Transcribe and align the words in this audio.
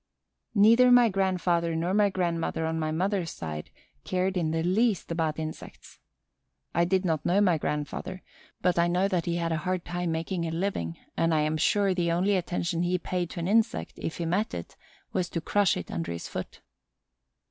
Neither 0.55 0.91
my 0.91 1.09
grandfather 1.09 1.75
nor 1.75 1.93
my 1.93 2.09
grandmother 2.09 2.65
on 2.65 2.79
my 2.79 2.89
mother's 2.91 3.29
side 3.29 3.69
cared 4.03 4.35
in 4.35 4.49
the 4.49 4.63
least 4.63 5.11
about 5.11 5.37
insects. 5.37 5.99
I 6.73 6.85
did 6.85 7.05
not 7.05 7.23
know 7.23 7.39
my 7.39 7.59
grandfather, 7.59 8.23
but 8.63 8.79
I 8.79 8.87
know 8.87 9.07
that 9.07 9.27
he 9.27 9.35
had 9.35 9.51
a 9.51 9.57
hard 9.57 9.85
time 9.85 10.11
making 10.11 10.47
a 10.47 10.49
living, 10.49 10.97
and 11.15 11.35
I 11.35 11.41
am 11.41 11.55
sure 11.55 11.93
the 11.93 12.11
only 12.11 12.35
attention 12.35 12.81
he 12.81 12.97
paid 12.97 13.29
to 13.29 13.39
an 13.41 13.47
insect, 13.47 13.93
if 13.99 14.17
he 14.17 14.25
met 14.25 14.55
it, 14.55 14.75
was 15.13 15.29
to 15.29 15.39
crush 15.39 15.77
it 15.77 15.91
under 15.91 16.11
his 16.11 16.27
foot. 16.27 16.61